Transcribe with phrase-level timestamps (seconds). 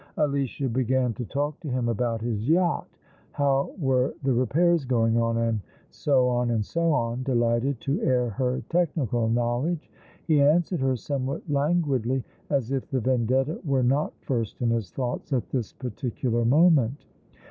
[0.17, 2.87] Alicia began to talk to him about his yacht.
[3.33, 5.37] How were tbe repairs going on?
[5.37, 5.59] and
[5.91, 9.91] so on, and so on, delighted to air her technical knowledge.
[10.25, 15.33] He answered her somewhat languidly, as if the Vendetta were not first iu his thoughts
[15.33, 17.05] at this particular moment.